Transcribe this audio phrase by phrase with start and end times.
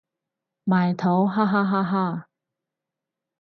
[0.63, 2.27] 埋土哈哈哈哈